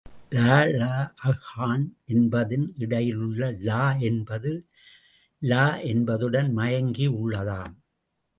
லளஃகான் 0.31 1.83
என்பதின் 2.05 2.65
இடையிலுள்ள 2.77 3.51
ள 3.59 3.77
என்பது 3.99 4.53
ல 5.41 5.61
என்பதுடன் 5.83 6.51
மயங்கி 6.53 7.07
உள்ளதாம். 7.21 7.75